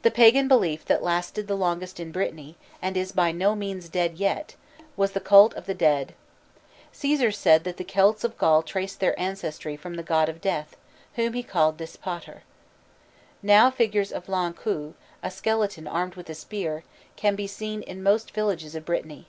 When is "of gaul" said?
8.24-8.62